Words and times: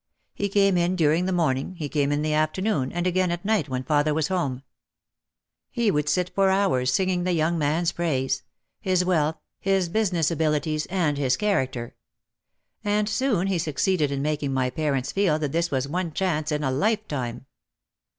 He 0.33 0.49
came 0.49 0.77
in 0.79 0.95
during 0.95 1.25
the 1.27 1.31
morning, 1.31 1.75
he 1.75 1.87
came 1.87 2.11
in 2.11 2.23
the 2.23 2.33
afternoon 2.33 2.91
and 2.91 3.05
again 3.05 3.29
at 3.29 3.45
night 3.45 3.69
when 3.69 3.83
father 3.83 4.15
was 4.15 4.29
home. 4.29 4.63
He 5.69 5.91
would 5.91 6.09
sit 6.09 6.31
for 6.33 6.49
hours 6.49 6.91
singing 6.91 7.23
the 7.23 7.33
young 7.33 7.59
man's 7.59 7.91
praise,— 7.91 8.41
his 8.81 9.05
wealth, 9.05 9.35
his 9.59 9.89
business 9.89 10.31
abilities 10.31 10.87
and 10.87 11.19
his 11.19 11.37
char 11.37 11.67
acter. 11.67 11.91
And 12.83 13.07
soon 13.07 13.45
he 13.45 13.59
succeeded 13.59 14.11
in 14.11 14.23
making 14.23 14.51
my 14.55 14.71
parents 14.71 15.11
feel 15.11 15.37
that 15.37 15.51
this 15.51 15.69
was 15.69 15.87
one 15.87 16.13
chance 16.13 16.51
in 16.51 16.63
a 16.63 16.71
lifetime. 16.71 17.45